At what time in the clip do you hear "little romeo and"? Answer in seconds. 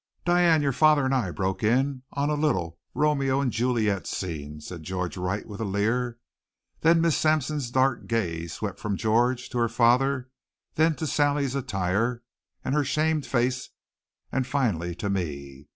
2.33-3.51